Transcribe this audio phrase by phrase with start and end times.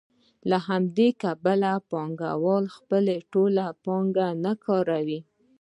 [0.49, 5.19] له همدې کبله پانګوال خپله ټوله پانګه نه کاروي